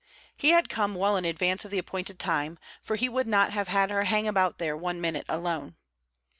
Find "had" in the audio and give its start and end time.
0.49-0.67, 3.67-3.91